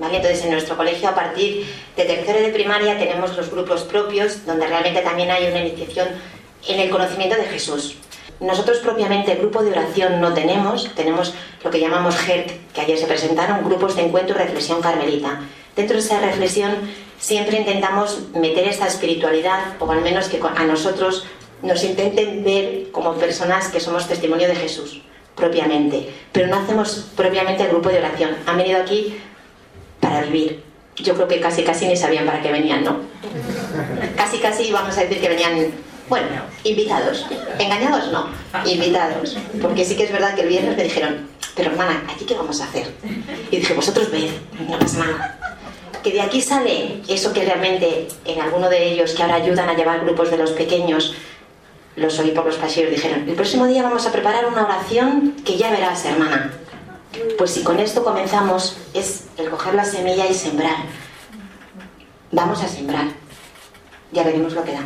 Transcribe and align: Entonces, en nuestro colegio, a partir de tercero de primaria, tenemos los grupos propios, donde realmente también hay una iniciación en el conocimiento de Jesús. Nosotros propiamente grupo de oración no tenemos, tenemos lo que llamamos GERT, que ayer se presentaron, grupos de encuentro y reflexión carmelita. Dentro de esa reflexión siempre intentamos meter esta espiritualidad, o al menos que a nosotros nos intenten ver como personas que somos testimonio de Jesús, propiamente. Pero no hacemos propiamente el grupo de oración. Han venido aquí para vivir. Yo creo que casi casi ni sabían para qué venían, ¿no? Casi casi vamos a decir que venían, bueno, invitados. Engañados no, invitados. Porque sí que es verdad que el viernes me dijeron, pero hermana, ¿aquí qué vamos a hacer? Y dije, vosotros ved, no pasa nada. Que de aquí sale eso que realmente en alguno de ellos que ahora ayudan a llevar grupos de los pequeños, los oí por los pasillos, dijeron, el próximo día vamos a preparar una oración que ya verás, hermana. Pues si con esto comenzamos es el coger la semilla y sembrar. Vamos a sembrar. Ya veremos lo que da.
Entonces, 0.00 0.44
en 0.44 0.52
nuestro 0.52 0.76
colegio, 0.76 1.08
a 1.08 1.14
partir 1.14 1.66
de 1.96 2.04
tercero 2.04 2.40
de 2.40 2.50
primaria, 2.50 2.98
tenemos 2.98 3.36
los 3.36 3.50
grupos 3.50 3.82
propios, 3.82 4.46
donde 4.46 4.66
realmente 4.66 5.00
también 5.02 5.30
hay 5.30 5.48
una 5.48 5.60
iniciación 5.60 6.08
en 6.68 6.80
el 6.80 6.90
conocimiento 6.90 7.36
de 7.36 7.44
Jesús. 7.44 7.96
Nosotros 8.40 8.78
propiamente 8.78 9.34
grupo 9.34 9.62
de 9.62 9.72
oración 9.72 10.20
no 10.20 10.32
tenemos, 10.32 10.94
tenemos 10.94 11.34
lo 11.64 11.70
que 11.70 11.80
llamamos 11.80 12.16
GERT, 12.16 12.72
que 12.72 12.80
ayer 12.80 12.96
se 12.96 13.06
presentaron, 13.06 13.64
grupos 13.64 13.96
de 13.96 14.02
encuentro 14.02 14.36
y 14.36 14.38
reflexión 14.38 14.80
carmelita. 14.80 15.40
Dentro 15.74 15.96
de 15.96 16.02
esa 16.02 16.20
reflexión 16.20 16.76
siempre 17.18 17.58
intentamos 17.58 18.20
meter 18.34 18.68
esta 18.68 18.86
espiritualidad, 18.86 19.74
o 19.80 19.90
al 19.90 20.02
menos 20.02 20.28
que 20.28 20.40
a 20.40 20.64
nosotros 20.64 21.26
nos 21.62 21.82
intenten 21.82 22.44
ver 22.44 22.92
como 22.92 23.14
personas 23.14 23.68
que 23.68 23.80
somos 23.80 24.06
testimonio 24.06 24.46
de 24.46 24.54
Jesús, 24.54 25.02
propiamente. 25.34 26.08
Pero 26.30 26.46
no 26.46 26.60
hacemos 26.60 27.10
propiamente 27.16 27.64
el 27.64 27.70
grupo 27.70 27.88
de 27.88 27.98
oración. 27.98 28.36
Han 28.46 28.58
venido 28.58 28.80
aquí 28.80 29.16
para 30.08 30.22
vivir. 30.22 30.62
Yo 30.96 31.14
creo 31.14 31.28
que 31.28 31.40
casi 31.40 31.62
casi 31.62 31.86
ni 31.86 31.96
sabían 31.96 32.26
para 32.26 32.42
qué 32.42 32.50
venían, 32.50 32.82
¿no? 32.82 33.00
Casi 34.16 34.38
casi 34.38 34.72
vamos 34.72 34.96
a 34.98 35.02
decir 35.02 35.20
que 35.20 35.28
venían, 35.28 35.70
bueno, 36.08 36.26
invitados. 36.64 37.26
Engañados 37.58 38.10
no, 38.10 38.28
invitados. 38.64 39.36
Porque 39.62 39.84
sí 39.84 39.96
que 39.96 40.04
es 40.04 40.12
verdad 40.12 40.34
que 40.34 40.42
el 40.42 40.48
viernes 40.48 40.76
me 40.76 40.82
dijeron, 40.82 41.28
pero 41.54 41.70
hermana, 41.70 42.02
¿aquí 42.12 42.24
qué 42.24 42.34
vamos 42.34 42.60
a 42.60 42.64
hacer? 42.64 42.88
Y 43.50 43.58
dije, 43.58 43.74
vosotros 43.74 44.10
ved, 44.10 44.30
no 44.68 44.78
pasa 44.78 44.98
nada. 44.98 45.38
Que 46.02 46.12
de 46.12 46.20
aquí 46.20 46.40
sale 46.40 47.02
eso 47.08 47.32
que 47.32 47.44
realmente 47.44 48.08
en 48.24 48.40
alguno 48.40 48.68
de 48.68 48.92
ellos 48.92 49.12
que 49.12 49.22
ahora 49.22 49.36
ayudan 49.36 49.68
a 49.68 49.74
llevar 49.74 50.00
grupos 50.00 50.30
de 50.30 50.38
los 50.38 50.50
pequeños, 50.50 51.14
los 51.96 52.18
oí 52.18 52.30
por 52.30 52.46
los 52.46 52.56
pasillos, 52.56 52.90
dijeron, 52.90 53.28
el 53.28 53.34
próximo 53.34 53.66
día 53.66 53.82
vamos 53.82 54.06
a 54.06 54.12
preparar 54.12 54.46
una 54.46 54.64
oración 54.64 55.34
que 55.44 55.56
ya 55.56 55.70
verás, 55.70 56.04
hermana. 56.04 56.52
Pues 57.36 57.52
si 57.52 57.62
con 57.62 57.78
esto 57.78 58.04
comenzamos 58.04 58.76
es 58.94 59.24
el 59.36 59.50
coger 59.50 59.74
la 59.74 59.84
semilla 59.84 60.26
y 60.26 60.34
sembrar. 60.34 60.76
Vamos 62.32 62.62
a 62.62 62.68
sembrar. 62.68 63.06
Ya 64.12 64.24
veremos 64.24 64.52
lo 64.52 64.64
que 64.64 64.72
da. 64.72 64.82